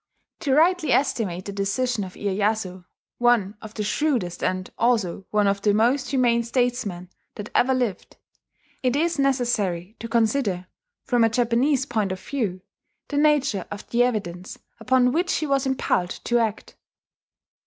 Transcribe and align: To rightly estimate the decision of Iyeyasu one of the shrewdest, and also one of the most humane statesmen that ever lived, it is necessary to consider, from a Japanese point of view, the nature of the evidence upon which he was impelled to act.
To 0.39 0.55
rightly 0.55 0.91
estimate 0.91 1.45
the 1.45 1.51
decision 1.51 2.03
of 2.03 2.15
Iyeyasu 2.15 2.85
one 3.19 3.55
of 3.61 3.75
the 3.75 3.83
shrewdest, 3.83 4.43
and 4.43 4.67
also 4.75 5.27
one 5.29 5.45
of 5.45 5.61
the 5.61 5.75
most 5.75 6.09
humane 6.09 6.41
statesmen 6.41 7.11
that 7.35 7.51
ever 7.53 7.75
lived, 7.75 8.17
it 8.81 8.95
is 8.95 9.19
necessary 9.19 9.95
to 9.99 10.07
consider, 10.09 10.65
from 11.03 11.23
a 11.23 11.29
Japanese 11.29 11.85
point 11.85 12.11
of 12.11 12.19
view, 12.19 12.61
the 13.09 13.17
nature 13.17 13.67
of 13.69 13.87
the 13.91 14.01
evidence 14.01 14.57
upon 14.79 15.11
which 15.11 15.35
he 15.35 15.45
was 15.45 15.67
impelled 15.67 16.09
to 16.23 16.39
act. 16.39 16.75